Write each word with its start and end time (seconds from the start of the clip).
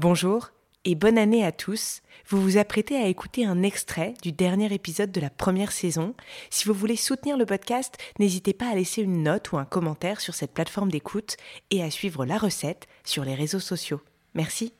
Bonjour 0.00 0.48
et 0.86 0.94
bonne 0.94 1.18
année 1.18 1.44
à 1.44 1.52
tous. 1.52 2.00
Vous 2.26 2.40
vous 2.40 2.56
apprêtez 2.56 2.96
à 2.96 3.08
écouter 3.08 3.44
un 3.44 3.62
extrait 3.62 4.14
du 4.22 4.32
dernier 4.32 4.72
épisode 4.72 5.12
de 5.12 5.20
la 5.20 5.28
première 5.28 5.72
saison. 5.72 6.14
Si 6.48 6.64
vous 6.64 6.72
voulez 6.72 6.96
soutenir 6.96 7.36
le 7.36 7.44
podcast, 7.44 7.98
n'hésitez 8.18 8.54
pas 8.54 8.70
à 8.70 8.74
laisser 8.74 9.02
une 9.02 9.22
note 9.22 9.52
ou 9.52 9.58
un 9.58 9.66
commentaire 9.66 10.22
sur 10.22 10.32
cette 10.34 10.54
plateforme 10.54 10.90
d'écoute 10.90 11.36
et 11.70 11.82
à 11.82 11.90
suivre 11.90 12.24
la 12.24 12.38
recette 12.38 12.88
sur 13.04 13.26
les 13.26 13.34
réseaux 13.34 13.60
sociaux. 13.60 14.00
Merci. 14.32 14.72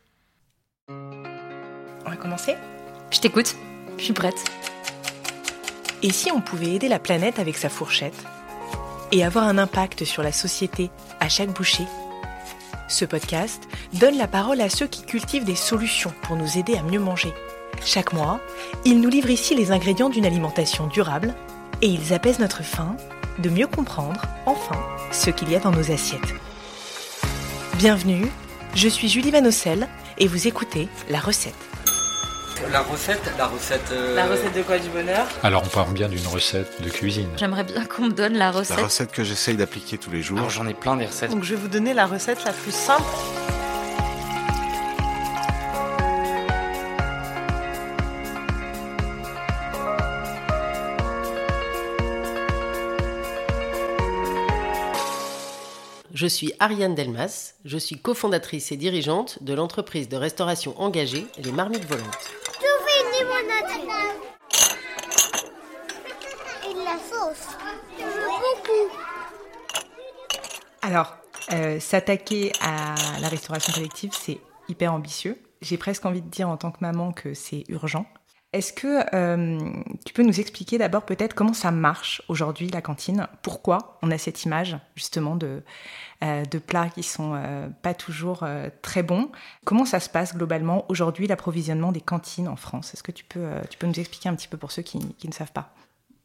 On 0.88 2.08
va 2.08 2.16
commencer? 2.16 2.54
Je 3.10 3.20
t'écoute, 3.20 3.56
je 3.98 4.04
suis 4.04 4.14
prête. 4.14 4.42
Et 6.02 6.12
si 6.12 6.32
on 6.32 6.40
pouvait 6.40 6.76
aider 6.76 6.88
la 6.88 6.98
planète 6.98 7.38
avec 7.38 7.58
sa 7.58 7.68
fourchette 7.68 8.24
et 9.12 9.22
avoir 9.22 9.44
un 9.44 9.58
impact 9.58 10.06
sur 10.06 10.22
la 10.22 10.32
société 10.32 10.88
à 11.20 11.28
chaque 11.28 11.52
bouchée? 11.52 11.84
Ce 12.90 13.04
podcast 13.04 13.68
donne 14.00 14.18
la 14.18 14.26
parole 14.26 14.60
à 14.60 14.68
ceux 14.68 14.88
qui 14.88 15.02
cultivent 15.02 15.44
des 15.44 15.54
solutions 15.54 16.12
pour 16.22 16.34
nous 16.34 16.58
aider 16.58 16.76
à 16.76 16.82
mieux 16.82 16.98
manger. 16.98 17.32
Chaque 17.84 18.12
mois, 18.12 18.40
ils 18.84 19.00
nous 19.00 19.08
livrent 19.08 19.30
ici 19.30 19.54
les 19.54 19.70
ingrédients 19.70 20.08
d'une 20.08 20.26
alimentation 20.26 20.88
durable 20.88 21.32
et 21.82 21.86
ils 21.86 22.12
apaisent 22.12 22.40
notre 22.40 22.64
faim 22.64 22.96
de 23.38 23.48
mieux 23.48 23.68
comprendre, 23.68 24.20
enfin, 24.44 24.76
ce 25.12 25.30
qu'il 25.30 25.50
y 25.50 25.54
a 25.54 25.60
dans 25.60 25.70
nos 25.70 25.92
assiettes. 25.92 26.34
Bienvenue, 27.78 28.26
je 28.74 28.88
suis 28.88 29.08
Julie 29.08 29.30
Vanosel 29.30 29.88
et 30.18 30.26
vous 30.26 30.48
écoutez 30.48 30.88
La 31.08 31.20
Recette. 31.20 31.69
La 32.68 32.82
recette, 32.82 33.32
la 33.38 33.46
recette. 33.46 33.90
euh, 33.92 34.14
La 34.14 34.26
recette 34.26 34.54
de 34.54 34.62
quoi 34.62 34.78
du 34.78 34.88
bonheur 34.90 35.26
Alors 35.42 35.62
on 35.64 35.68
parle 35.68 35.92
bien 35.92 36.08
d'une 36.08 36.26
recette 36.26 36.80
de 36.82 36.88
cuisine. 36.88 37.28
J'aimerais 37.36 37.64
bien 37.64 37.84
qu'on 37.84 38.02
me 38.06 38.10
donne 38.12 38.34
la 38.34 38.46
La 38.46 38.50
recette. 38.52 38.78
recette 38.80 39.12
que 39.12 39.24
j'essaye 39.24 39.56
d'appliquer 39.56 39.98
tous 39.98 40.10
les 40.10 40.22
jours. 40.22 40.38
Alors 40.38 40.50
j'en 40.50 40.66
ai 40.68 40.74
plein 40.74 40.96
des 40.96 41.06
recettes. 41.06 41.30
Donc 41.30 41.42
je 41.42 41.54
vais 41.54 41.60
vous 41.60 41.68
donner 41.68 41.94
la 41.94 42.06
recette 42.06 42.44
la 42.44 42.52
plus 42.52 42.72
simple. 42.72 43.02
Je 56.12 56.26
suis 56.26 56.52
Ariane 56.58 56.94
Delmas, 56.94 57.54
je 57.64 57.78
suis 57.78 57.96
cofondatrice 57.96 58.72
et 58.72 58.76
dirigeante 58.76 59.42
de 59.42 59.54
l'entreprise 59.54 60.08
de 60.08 60.16
restauration 60.16 60.78
engagée 60.80 61.26
Les 61.42 61.52
Marmites 61.52 61.86
Volantes. 61.86 62.30
Et 66.68 66.74
la 66.74 66.98
sauce. 66.98 67.48
Alors, 70.82 71.16
euh, 71.52 71.78
s'attaquer 71.80 72.52
à 72.60 72.94
la 73.20 73.28
restauration 73.28 73.72
collective, 73.72 74.12
c'est 74.12 74.38
hyper 74.68 74.94
ambitieux. 74.94 75.36
J'ai 75.60 75.76
presque 75.76 76.06
envie 76.06 76.22
de 76.22 76.28
dire 76.28 76.48
en 76.48 76.56
tant 76.56 76.70
que 76.70 76.78
maman 76.80 77.12
que 77.12 77.34
c'est 77.34 77.64
urgent. 77.68 78.06
Est-ce 78.52 78.72
que 78.72 79.04
euh, 79.14 79.60
tu 80.04 80.12
peux 80.12 80.24
nous 80.24 80.40
expliquer 80.40 80.76
d'abord 80.76 81.04
peut-être 81.04 81.34
comment 81.34 81.52
ça 81.52 81.70
marche 81.70 82.20
aujourd'hui 82.26 82.68
la 82.68 82.82
cantine? 82.82 83.28
Pourquoi 83.42 83.98
on 84.02 84.10
a 84.10 84.18
cette 84.18 84.44
image 84.44 84.76
justement 84.96 85.36
de, 85.36 85.62
euh, 86.24 86.44
de 86.44 86.58
plats 86.58 86.88
qui 86.88 87.04
sont 87.04 87.34
euh, 87.34 87.68
pas 87.82 87.94
toujours 87.94 88.42
euh, 88.42 88.68
très 88.82 89.04
bons? 89.04 89.30
Comment 89.64 89.84
ça 89.84 90.00
se 90.00 90.08
passe 90.08 90.34
globalement 90.34 90.84
aujourd'hui 90.88 91.28
l'approvisionnement 91.28 91.92
des 91.92 92.00
cantines 92.00 92.48
en 92.48 92.56
France? 92.56 92.92
Est-ce 92.92 93.04
que 93.04 93.12
tu 93.12 93.24
peux, 93.24 93.48
tu 93.70 93.78
peux 93.78 93.86
nous 93.86 94.00
expliquer 94.00 94.28
un 94.28 94.34
petit 94.34 94.48
peu 94.48 94.56
pour 94.56 94.72
ceux 94.72 94.82
qui, 94.82 94.98
qui 95.14 95.28
ne 95.28 95.32
savent 95.32 95.52
pas? 95.52 95.72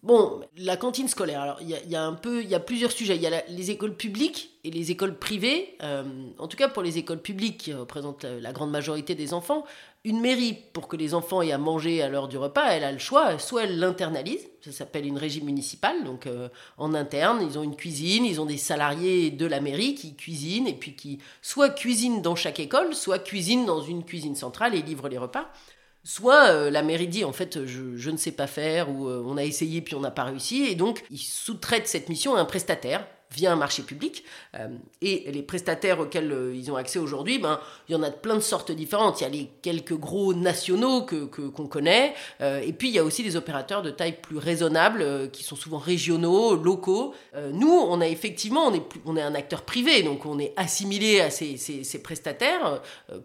Bon, 0.05 0.41
la 0.55 0.77
cantine 0.77 1.07
scolaire. 1.07 1.41
Alors, 1.41 1.57
il 1.61 1.69
y 1.69 1.95
a, 1.95 2.03
un 2.03 2.13
peu, 2.13 2.43
il 2.43 2.47
y 2.47 2.53
a 2.53 2.59
plusieurs 2.59 2.91
sujets. 2.91 3.15
Il 3.15 3.23
y 3.23 3.27
a 3.27 3.43
les 3.49 3.71
écoles 3.71 3.95
publiques 3.95 4.51
et 4.63 4.69
les 4.69 4.91
écoles 4.91 5.17
privées. 5.17 5.75
Euh, 5.81 6.03
en 6.37 6.47
tout 6.47 6.57
cas, 6.57 6.67
pour 6.67 6.83
les 6.83 6.99
écoles 6.99 7.23
publiques 7.23 7.57
qui 7.57 7.73
représentent 7.73 8.23
la, 8.23 8.39
la 8.39 8.53
grande 8.53 8.69
majorité 8.69 9.15
des 9.15 9.33
enfants, 9.33 9.65
une 10.03 10.21
mairie 10.21 10.55
pour 10.73 10.87
que 10.87 10.95
les 10.95 11.15
enfants 11.15 11.41
aient 11.41 11.51
à 11.51 11.57
manger 11.57 12.03
à 12.03 12.09
l'heure 12.09 12.27
du 12.27 12.37
repas, 12.37 12.67
elle 12.69 12.83
a 12.83 12.91
le 12.91 12.99
choix. 12.99 13.39
Soit 13.39 13.63
elle 13.63 13.79
l'internalise, 13.79 14.47
ça 14.61 14.71
s'appelle 14.71 15.07
une 15.07 15.17
régie 15.17 15.41
municipale. 15.41 16.03
Donc, 16.03 16.27
euh, 16.27 16.49
en 16.77 16.93
interne, 16.93 17.41
ils 17.41 17.57
ont 17.57 17.63
une 17.63 17.75
cuisine, 17.75 18.25
ils 18.25 18.39
ont 18.39 18.45
des 18.45 18.57
salariés 18.57 19.31
de 19.31 19.47
la 19.47 19.59
mairie 19.59 19.95
qui 19.95 20.15
cuisinent 20.15 20.67
et 20.67 20.75
puis 20.75 20.95
qui 20.95 21.17
soit 21.41 21.71
cuisinent 21.71 22.21
dans 22.21 22.35
chaque 22.35 22.59
école, 22.59 22.93
soit 22.93 23.17
cuisinent 23.17 23.65
dans 23.65 23.81
une 23.81 24.03
cuisine 24.03 24.35
centrale 24.35 24.75
et 24.75 24.83
livrent 24.83 25.09
les 25.09 25.17
repas. 25.17 25.49
Soit 26.07 26.51
euh, 26.51 26.69
la 26.69 26.83
mairie 26.83 27.07
dit 27.07 27.25
en 27.25 27.33
fait 27.33 27.65
je, 27.65 27.97
je 27.97 28.09
ne 28.11 28.17
sais 28.17 28.31
pas 28.31 28.45
faire 28.45 28.91
ou 28.91 29.07
euh, 29.07 29.23
on 29.25 29.37
a 29.37 29.43
essayé 29.43 29.81
puis 29.81 29.95
on 29.95 30.01
n'a 30.01 30.11
pas 30.11 30.23
réussi 30.23 30.65
et 30.65 30.75
donc 30.75 31.03
ils 31.09 31.17
sous-traitent 31.17 31.87
cette 31.87 32.09
mission 32.09 32.35
à 32.35 32.39
un 32.39 32.45
prestataire 32.45 33.07
via 33.31 33.51
un 33.51 33.55
marché 33.55 33.83
public 33.83 34.23
Euh, 34.55 34.67
et 35.01 35.29
les 35.31 35.43
prestataires 35.43 35.99
auxquels 35.99 36.31
euh, 36.31 36.55
ils 36.55 36.71
ont 36.71 36.75
accès 36.77 36.99
aujourd'hui 36.99 37.39
ben 37.39 37.59
il 37.89 37.93
y 37.93 37.95
en 37.95 38.03
a 38.03 38.09
de 38.09 38.15
plein 38.15 38.35
de 38.35 38.39
sortes 38.41 38.71
différentes 38.71 39.19
il 39.19 39.23
y 39.23 39.27
a 39.27 39.29
les 39.29 39.49
quelques 39.61 39.93
gros 39.97 40.33
nationaux 40.33 41.01
que 41.03 41.25
qu'on 41.25 41.67
connaît 41.67 42.13
euh, 42.41 42.59
et 42.61 42.71
puis 42.71 42.87
il 42.89 42.93
y 42.93 42.99
a 42.99 43.03
aussi 43.03 43.23
des 43.23 43.35
opérateurs 43.35 43.81
de 43.81 43.91
taille 43.91 44.17
plus 44.21 44.37
raisonnable 44.37 45.29
qui 45.31 45.43
sont 45.43 45.55
souvent 45.55 45.77
régionaux 45.77 46.55
locaux 46.55 47.13
nous 47.51 47.71
on 47.71 47.99
a 48.01 48.07
effectivement 48.07 48.67
on 48.67 48.73
est 48.73 48.79
plus- 48.79 49.01
on 49.05 49.17
est 49.17 49.21
un 49.21 49.35
acteur 49.35 49.63
privé 49.63 50.03
donc 50.03 50.25
on 50.25 50.39
est 50.39 50.53
assimilé 50.55 51.19
à 51.19 51.29
ces, 51.29 51.57
ces, 51.57 51.83
ces 51.83 52.01
prestataires 52.01 52.81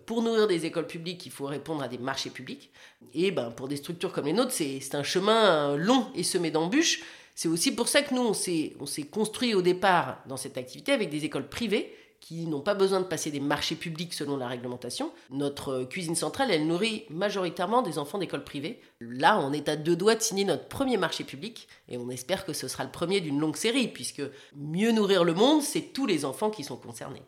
pour 0.06 0.22
nourrir 0.22 0.47
des 0.47 0.66
écoles 0.66 0.87
publiques, 0.87 1.27
il 1.27 1.33
faut 1.33 1.47
répondre 1.47 1.83
à 1.83 1.89
des 1.89 1.99
marchés 1.99 2.31
publics. 2.31 2.71
Et 3.15 3.31
ben, 3.31 3.50
pour 3.50 3.69
des 3.69 3.77
structures 3.77 4.12
comme 4.12 4.27
les 4.27 4.33
nôtres, 4.33 4.53
c'est 4.53 4.94
un 4.94 5.03
chemin 5.03 5.77
long 5.77 6.06
et 6.15 6.22
semé 6.22 6.50
d'embûches. 6.50 7.03
C'est 7.43 7.49
aussi 7.49 7.73
pour 7.73 7.89
ça 7.89 8.03
que 8.03 8.15
nous, 8.15 8.21
on 8.21 8.34
s'est 8.34 8.75
on 8.81 8.84
s'est 8.84 9.05
construit 9.05 9.55
au 9.55 9.62
départ 9.62 10.19
dans 10.27 10.37
cette 10.37 10.59
activité 10.59 10.93
avec 10.93 11.09
des 11.09 11.25
écoles 11.25 11.49
privées 11.49 11.91
qui 12.21 12.47
n'ont 12.47 12.61
pas 12.61 12.75
besoin 12.75 13.01
de 13.01 13.06
passer 13.06 13.31
des 13.31 13.41
marchés 13.41 13.77
publics 13.77 14.12
selon 14.12 14.37
la 14.37 14.47
réglementation. 14.47 15.11
Notre 15.31 15.71
euh, 15.71 15.84
cuisine 15.87 16.15
centrale, 16.15 16.51
elle 16.51 16.67
nourrit 16.67 17.06
majoritairement 17.09 17.81
des 17.81 17.99
enfants 17.99 18.19
d'écoles 18.19 18.45
privées. 18.45 18.78
Là, 19.01 19.39
on 19.41 19.55
est 19.55 19.71
à 19.71 19.77
deux 19.77 19.97
doigts 19.97 20.17
de 20.17 20.21
signer 20.21 20.45
notre 20.45 20.69
premier 20.69 20.99
marché 20.99 21.25
public 21.25 21.67
et 21.89 21.97
on 21.97 22.11
espère 22.11 22.45
que 22.45 22.53
ce 22.53 22.69
sera 22.69 22.84
le 22.84 22.91
premier 22.91 23.23
d'une 23.23 23.41
longue 23.41 23.57
série 23.57 23.89
puisque 23.89 24.22
mieux 24.55 24.93
nourrir 24.93 25.25
le 25.25 25.33
monde, 25.33 25.62
c'est 25.62 25.95
tous 25.95 26.05
les 26.05 26.27
enfants 26.27 26.51
qui 26.51 26.62
sont 26.62 26.77
concernés. 26.77 27.22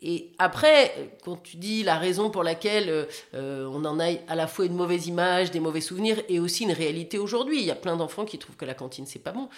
Et 0.00 0.30
après, 0.38 1.10
quand 1.24 1.42
tu 1.42 1.56
dis 1.56 1.82
la 1.82 1.98
raison 1.98 2.30
pour 2.30 2.44
laquelle 2.44 3.08
euh, 3.34 3.66
on 3.66 3.84
en 3.84 3.98
a 3.98 4.06
à 4.28 4.36
la 4.36 4.46
fois 4.46 4.66
une 4.66 4.74
mauvaise 4.74 5.08
image, 5.08 5.50
des 5.50 5.58
mauvais 5.58 5.80
souvenirs, 5.80 6.22
et 6.28 6.38
aussi 6.38 6.64
une 6.64 6.72
réalité 6.72 7.18
aujourd'hui, 7.18 7.58
il 7.58 7.66
y 7.66 7.70
a 7.70 7.76
plein 7.76 7.96
d'enfants 7.96 8.24
qui 8.24 8.38
trouvent 8.38 8.56
que 8.56 8.64
la 8.64 8.74
cantine 8.74 9.06
c'est 9.06 9.18
pas 9.18 9.32
bon. 9.32 9.48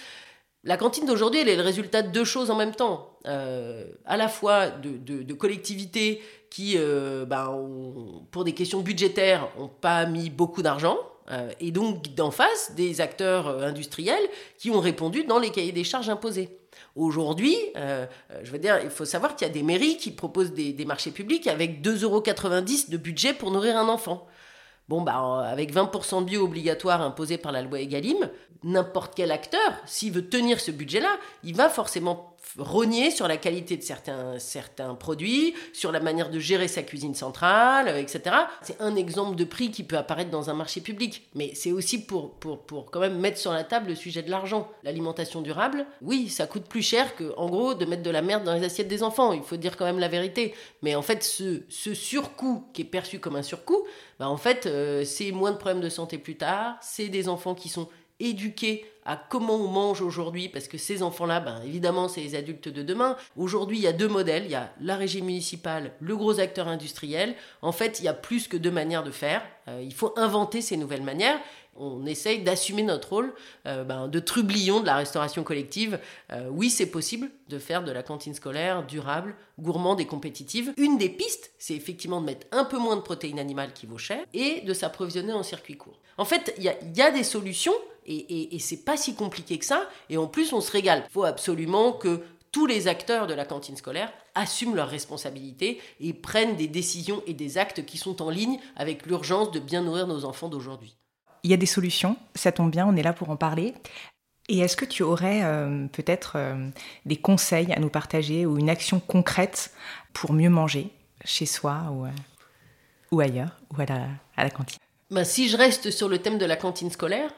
La 0.64 0.76
cantine 0.76 1.06
d'aujourd'hui, 1.06 1.40
elle 1.40 1.48
est 1.48 1.56
le 1.56 1.62
résultat 1.62 2.02
de 2.02 2.10
deux 2.10 2.24
choses 2.24 2.50
en 2.50 2.56
même 2.56 2.74
temps. 2.74 3.18
Euh, 3.26 3.84
à 4.04 4.16
la 4.16 4.28
fois 4.28 4.68
de, 4.68 5.32
collectivités 5.34 6.22
qui, 6.50 6.74
euh, 6.76 7.24
ben, 7.24 7.68
pour 8.30 8.44
des 8.44 8.52
questions 8.52 8.80
budgétaires, 8.80 9.48
n'ont 9.58 9.68
pas 9.68 10.06
mis 10.06 10.30
beaucoup 10.30 10.62
d'argent. 10.62 10.98
et 11.60 11.70
donc, 11.70 12.14
d'en 12.14 12.30
face, 12.30 12.72
des 12.74 13.00
acteurs 13.00 13.62
industriels 13.62 14.28
qui 14.58 14.70
ont 14.70 14.80
répondu 14.80 15.24
dans 15.24 15.38
les 15.38 15.50
cahiers 15.50 15.72
des 15.72 15.84
charges 15.84 16.10
imposés. 16.10 16.59
Aujourd'hui, 16.96 17.56
euh, 17.76 18.06
euh, 18.32 18.80
il 18.84 18.90
faut 18.90 19.04
savoir 19.04 19.36
qu'il 19.36 19.46
y 19.46 19.50
a 19.50 19.52
des 19.52 19.62
mairies 19.62 19.96
qui 19.96 20.10
proposent 20.10 20.52
des, 20.52 20.84
marchés 20.84 21.10
publics 21.10 21.46
avec 21.46 21.82
2,90 21.82 22.04
euros 22.04 22.20
de 22.20 22.96
budget 22.96 23.32
pour 23.32 23.50
nourrir 23.50 23.76
un 23.76 23.88
enfant. 23.88 24.26
Bon, 24.88 25.02
bah, 25.02 25.22
euh, 25.22 25.52
avec 25.52 25.72
20% 25.72 26.22
de 26.22 26.24
bio 26.24 26.42
obligatoire 26.42 27.00
imposé 27.00 27.38
par 27.38 27.52
la 27.52 27.62
loi 27.62 27.80
Egalim, 27.80 28.28
n'importe 28.64 29.14
quel 29.14 29.30
acteur, 29.30 29.72
s'il 29.86 30.12
veut 30.12 30.28
tenir 30.28 30.60
ce 30.60 30.72
budget-là, 30.72 31.16
il 31.44 31.54
va 31.54 31.68
forcément 31.68 32.36
rogner 32.58 33.10
sur 33.10 33.28
la 33.28 33.36
qualité 33.36 33.76
de 33.76 33.82
certains, 33.82 34.38
certains 34.38 34.94
produits, 34.94 35.54
sur 35.72 35.92
la 35.92 36.00
manière 36.00 36.30
de 36.30 36.38
gérer 36.38 36.68
sa 36.68 36.82
cuisine 36.82 37.14
centrale, 37.14 37.88
euh, 37.88 37.98
etc. 37.98 38.36
C'est 38.62 38.80
un 38.80 38.96
exemple 38.96 39.36
de 39.36 39.44
prix 39.44 39.70
qui 39.70 39.82
peut 39.82 39.96
apparaître 39.96 40.30
dans 40.30 40.50
un 40.50 40.54
marché 40.54 40.80
public. 40.80 41.28
Mais 41.34 41.52
c'est 41.54 41.72
aussi 41.72 42.04
pour, 42.04 42.34
pour, 42.34 42.62
pour 42.62 42.90
quand 42.90 43.00
même 43.00 43.18
mettre 43.18 43.38
sur 43.38 43.52
la 43.52 43.64
table 43.64 43.88
le 43.88 43.94
sujet 43.94 44.22
de 44.22 44.30
l'argent. 44.30 44.68
L'alimentation 44.82 45.40
durable, 45.40 45.86
oui, 46.02 46.28
ça 46.28 46.46
coûte 46.46 46.64
plus 46.64 46.82
cher 46.82 47.16
que, 47.16 47.32
en 47.36 47.48
gros, 47.48 47.74
de 47.74 47.84
mettre 47.84 48.02
de 48.02 48.10
la 48.10 48.22
merde 48.22 48.44
dans 48.44 48.54
les 48.54 48.64
assiettes 48.64 48.88
des 48.88 49.02
enfants. 49.02 49.32
Il 49.32 49.42
faut 49.42 49.56
dire 49.56 49.76
quand 49.76 49.84
même 49.84 49.98
la 49.98 50.08
vérité. 50.08 50.54
Mais 50.82 50.94
en 50.94 51.02
fait, 51.02 51.22
ce, 51.22 51.62
ce 51.68 51.94
surcoût 51.94 52.64
qui 52.72 52.82
est 52.82 52.86
perçu 52.86 53.18
comme 53.18 53.36
un 53.36 53.42
surcoût, 53.42 53.84
bah 54.18 54.28
en 54.28 54.36
fait, 54.36 54.66
euh, 54.66 55.04
c'est 55.04 55.32
moins 55.32 55.52
de 55.52 55.56
problèmes 55.56 55.80
de 55.80 55.88
santé 55.88 56.18
plus 56.18 56.36
tard, 56.36 56.76
c'est 56.82 57.08
des 57.08 57.28
enfants 57.28 57.54
qui 57.54 57.68
sont 57.68 57.88
éduqués 58.20 58.84
à 59.04 59.16
comment 59.16 59.56
on 59.56 59.68
mange 59.68 60.02
aujourd'hui, 60.02 60.48
parce 60.48 60.68
que 60.68 60.78
ces 60.78 61.02
enfants-là, 61.02 61.40
ben, 61.40 61.60
évidemment, 61.64 62.08
c'est 62.08 62.20
les 62.20 62.34
adultes 62.34 62.68
de 62.68 62.82
demain. 62.82 63.16
Aujourd'hui, 63.36 63.78
il 63.78 63.82
y 63.82 63.86
a 63.86 63.92
deux 63.92 64.08
modèles, 64.08 64.44
il 64.44 64.50
y 64.50 64.56
a 64.56 64.72
la 64.80 64.96
régie 64.96 65.22
municipale, 65.22 65.92
le 66.00 66.16
gros 66.16 66.38
acteur 66.38 66.68
industriel. 66.68 67.34
En 67.62 67.72
fait, 67.72 67.98
il 68.00 68.04
y 68.04 68.08
a 68.08 68.14
plus 68.14 68.46
que 68.46 68.56
deux 68.56 68.70
manières 68.70 69.02
de 69.02 69.10
faire. 69.10 69.42
Euh, 69.68 69.80
il 69.82 69.94
faut 69.94 70.12
inventer 70.16 70.60
ces 70.60 70.76
nouvelles 70.76 71.02
manières. 71.02 71.40
On 71.76 72.04
essaye 72.04 72.42
d'assumer 72.42 72.82
notre 72.82 73.08
rôle 73.08 73.32
euh, 73.66 73.84
ben, 73.84 74.06
de 74.06 74.20
trublion 74.20 74.80
de 74.80 74.86
la 74.86 74.96
restauration 74.96 75.44
collective. 75.44 75.98
Euh, 76.30 76.48
oui, 76.50 76.68
c'est 76.68 76.86
possible 76.86 77.30
de 77.48 77.58
faire 77.58 77.82
de 77.82 77.92
la 77.92 78.02
cantine 78.02 78.34
scolaire 78.34 78.84
durable, 78.86 79.34
gourmande 79.58 80.00
et 80.00 80.06
compétitive. 80.06 80.74
Une 80.76 80.98
des 80.98 81.08
pistes, 81.08 81.52
c'est 81.58 81.74
effectivement 81.74 82.20
de 82.20 82.26
mettre 82.26 82.46
un 82.52 82.64
peu 82.64 82.76
moins 82.76 82.96
de 82.96 83.00
protéines 83.00 83.38
animales 83.38 83.72
qui 83.72 83.86
vaut 83.86 83.98
cher 83.98 84.20
et 84.34 84.60
de 84.60 84.74
s'approvisionner 84.74 85.32
en 85.32 85.42
circuit 85.42 85.76
court. 85.76 85.98
En 86.18 86.26
fait, 86.26 86.54
il 86.58 86.64
y 86.64 87.02
a 87.02 87.10
des 87.10 87.24
solutions 87.24 87.72
et, 88.10 88.58
c'est 88.58 88.84
pas 88.84 88.96
si 88.96 89.14
compliqué 89.14 89.58
que 89.58 89.64
ça. 89.64 89.88
Et 90.08 90.16
en 90.16 90.26
plus, 90.26 90.52
on 90.52 90.60
se 90.60 90.72
régale. 90.72 91.04
Il 91.08 91.12
faut 91.12 91.24
absolument 91.24 91.92
que 91.92 92.22
tous 92.52 92.66
les 92.66 92.88
acteurs 92.88 93.26
de 93.26 93.34
la 93.34 93.44
cantine 93.44 93.76
scolaire 93.76 94.12
assument 94.34 94.74
leurs 94.74 94.88
responsabilités 94.88 95.80
et 96.00 96.12
prennent 96.12 96.56
des 96.56 96.66
décisions 96.66 97.22
et 97.26 97.34
des 97.34 97.58
actes 97.58 97.84
qui 97.86 97.98
sont 97.98 98.22
en 98.22 98.30
ligne 98.30 98.58
avec 98.76 99.06
l'urgence 99.06 99.50
de 99.52 99.60
bien 99.60 99.82
nourrir 99.82 100.06
nos 100.06 100.24
enfants 100.24 100.48
d'aujourd'hui. 100.48 100.96
Il 101.42 101.50
y 101.50 101.54
a 101.54 101.56
des 101.56 101.66
solutions, 101.66 102.16
ça 102.34 102.52
tombe 102.52 102.70
bien, 102.70 102.86
on 102.86 102.96
est 102.96 103.02
là 103.02 103.12
pour 103.12 103.30
en 103.30 103.36
parler. 103.36 103.74
Et 104.48 104.58
est-ce 104.58 104.76
que 104.76 104.84
tu 104.84 105.02
aurais 105.04 105.44
euh, 105.44 105.86
peut-être 105.92 106.32
euh, 106.34 106.68
des 107.06 107.16
conseils 107.16 107.72
à 107.72 107.78
nous 107.78 107.88
partager 107.88 108.46
ou 108.46 108.58
une 108.58 108.68
action 108.68 108.98
concrète 108.98 109.72
pour 110.12 110.32
mieux 110.32 110.50
manger 110.50 110.90
chez 111.24 111.46
soi 111.46 111.84
ou, 111.92 112.04
euh, 112.04 112.10
ou 113.12 113.20
ailleurs, 113.20 113.56
ou 113.70 113.80
à 113.80 113.86
la 114.42 114.50
cantine? 114.50 114.80
Ben, 115.10 115.24
Si 115.24 115.48
je 115.48 115.56
reste 115.56 115.90
sur 115.90 116.08
le 116.08 116.18
thème 116.18 116.38
de 116.38 116.46
la 116.46 116.56
cantine 116.56 116.90
scolaire, 116.90 117.34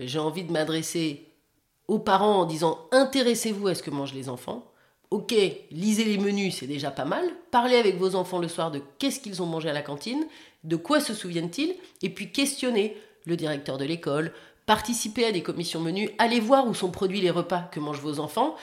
j'ai 0.00 0.18
envie 0.18 0.44
de 0.44 0.52
m'adresser 0.52 1.26
aux 1.88 1.98
parents 1.98 2.40
en 2.40 2.44
disant 2.44 2.78
intéressez-vous 2.92 3.68
à 3.68 3.74
ce 3.74 3.82
que 3.82 3.90
mangent 3.90 4.14
les 4.14 4.28
enfants. 4.28 4.64
Ok, 5.10 5.34
lisez 5.72 6.04
les 6.04 6.18
menus, 6.18 6.58
c'est 6.58 6.68
déjà 6.68 6.92
pas 6.92 7.04
mal. 7.04 7.24
Parlez 7.50 7.74
avec 7.74 7.96
vos 7.96 8.14
enfants 8.14 8.38
le 8.38 8.46
soir 8.46 8.70
de 8.70 8.80
qu'est-ce 8.98 9.18
qu'ils 9.18 9.42
ont 9.42 9.46
mangé 9.46 9.68
à 9.68 9.72
la 9.72 9.82
cantine, 9.82 10.24
de 10.62 10.76
quoi 10.76 11.00
se 11.00 11.14
souviennent-ils, 11.14 11.74
et 12.02 12.10
puis 12.10 12.30
questionnez 12.30 12.96
le 13.24 13.36
directeur 13.36 13.76
de 13.76 13.84
l'école, 13.84 14.32
participez 14.66 15.24
à 15.24 15.32
des 15.32 15.42
commissions 15.42 15.80
menus, 15.80 16.10
allez 16.18 16.38
voir 16.38 16.68
où 16.68 16.74
sont 16.74 16.92
produits 16.92 17.20
les 17.20 17.30
repas 17.30 17.68
que 17.72 17.80
mangent 17.80 18.00
vos 18.00 18.20
enfants, 18.20 18.54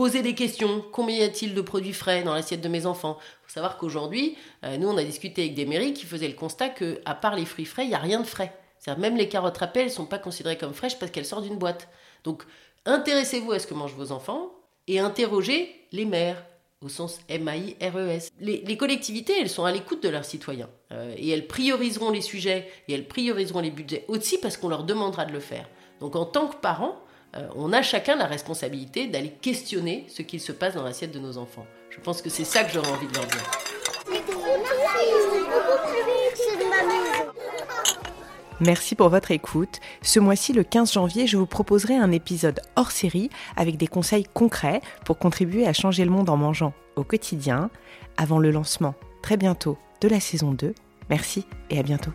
posez 0.00 0.22
des 0.22 0.34
questions, 0.34 0.82
combien 0.92 1.18
y 1.18 1.22
a-t-il 1.22 1.52
de 1.52 1.60
produits 1.60 1.92
frais 1.92 2.22
dans 2.22 2.32
l'assiette 2.32 2.62
de 2.62 2.70
mes 2.70 2.86
enfants? 2.86 3.18
Il 3.20 3.48
faut 3.48 3.52
savoir 3.52 3.76
qu'aujourd'hui, 3.76 4.34
euh, 4.64 4.78
nous 4.78 4.88
on 4.88 4.96
a 4.96 5.04
discuté 5.04 5.42
avec 5.42 5.54
des 5.54 5.66
mairies 5.66 5.92
qui 5.92 6.06
faisaient 6.06 6.26
le 6.26 6.32
constat 6.32 6.70
que 6.70 7.02
à 7.04 7.14
part 7.14 7.36
les 7.36 7.44
fruits 7.44 7.66
frais, 7.66 7.84
il 7.84 7.88
n'y 7.88 7.94
a 7.94 7.98
rien 7.98 8.18
de 8.18 8.26
frais. 8.26 8.50
Même 8.96 9.18
les 9.18 9.28
carottes 9.28 9.58
râpées, 9.58 9.80
elles 9.80 9.88
ne 9.88 9.92
sont 9.92 10.06
pas 10.06 10.18
considérées 10.18 10.56
comme 10.56 10.72
fraîches 10.72 10.98
parce 10.98 11.12
qu'elles 11.12 11.26
sortent 11.26 11.42
d'une 11.42 11.58
boîte. 11.58 11.86
Donc, 12.24 12.44
intéressez-vous 12.86 13.52
à 13.52 13.58
ce 13.58 13.66
que 13.66 13.74
mangent 13.74 13.94
vos 13.94 14.10
enfants 14.10 14.50
et 14.88 15.00
interrogez 15.00 15.70
les 15.92 16.06
maires 16.06 16.46
au 16.82 16.88
sens 16.88 17.18
M-A-I-R-E-S. 17.28 18.32
Les, 18.40 18.76
collectivités, 18.78 19.34
elles 19.38 19.50
sont 19.50 19.66
à 19.66 19.70
l'écoute 19.70 20.02
de 20.02 20.08
leurs 20.08 20.24
citoyens 20.24 20.70
euh, 20.92 21.14
et 21.18 21.28
elles 21.28 21.46
prioriseront 21.46 22.10
les 22.10 22.22
sujets 22.22 22.70
et 22.88 22.94
elles 22.94 23.06
prioriseront 23.06 23.60
les 23.60 23.70
budgets 23.70 24.06
aussi 24.08 24.38
parce 24.38 24.56
qu'on 24.56 24.70
leur 24.70 24.84
demandera 24.84 25.26
de 25.26 25.32
le 25.32 25.40
faire. 25.40 25.68
Donc 26.00 26.16
en 26.16 26.24
tant 26.24 26.46
que 26.46 26.56
parents, 26.56 26.96
euh, 27.36 27.46
on 27.54 27.72
a 27.72 27.82
chacun 27.82 28.16
la 28.16 28.26
responsabilité 28.26 29.06
d'aller 29.06 29.30
questionner 29.30 30.06
ce 30.08 30.22
qu'il 30.22 30.40
se 30.40 30.52
passe 30.52 30.74
dans 30.74 30.82
l'assiette 30.82 31.12
de 31.12 31.20
nos 31.20 31.38
enfants. 31.38 31.66
Je 31.90 32.00
pense 32.00 32.22
que 32.22 32.30
c'est 32.30 32.44
ça 32.44 32.64
que 32.64 32.72
j'aurais 32.72 32.90
envie 32.90 33.06
de 33.06 33.14
leur 33.14 33.26
dire. 33.26 33.50
Merci 38.60 38.94
pour 38.94 39.08
votre 39.08 39.30
écoute. 39.30 39.80
Ce 40.02 40.20
mois-ci, 40.20 40.52
le 40.52 40.64
15 40.64 40.92
janvier, 40.92 41.26
je 41.26 41.38
vous 41.38 41.46
proposerai 41.46 41.96
un 41.96 42.12
épisode 42.12 42.60
hors 42.76 42.90
série 42.90 43.30
avec 43.56 43.78
des 43.78 43.86
conseils 43.86 44.26
concrets 44.34 44.82
pour 45.06 45.18
contribuer 45.18 45.66
à 45.66 45.72
changer 45.72 46.04
le 46.04 46.10
monde 46.10 46.28
en 46.28 46.36
mangeant 46.36 46.74
au 46.96 47.02
quotidien 47.02 47.70
avant 48.18 48.38
le 48.38 48.50
lancement 48.50 48.94
très 49.22 49.38
bientôt 49.38 49.78
de 50.02 50.08
la 50.08 50.20
saison 50.20 50.52
2. 50.52 50.74
Merci 51.08 51.46
et 51.70 51.78
à 51.78 51.82
bientôt. 51.82 52.12